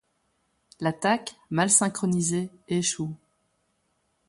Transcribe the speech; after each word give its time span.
L’attaque, 0.79 1.35
mal 1.51 1.69
synchronisée, 1.69 2.49
échoue. 2.67 3.15